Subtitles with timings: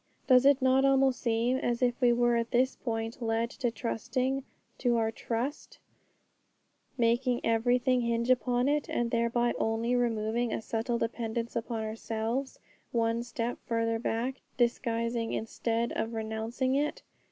[0.25, 4.43] Does it not almost seem as if we were at this point led to trusting
[4.79, 5.77] to our trust,
[6.97, 12.57] making everything hinge upon it, and thereby only removing a subtle dependence upon ourselves
[12.91, 17.03] one step farther back, disguising instead of renouncing it?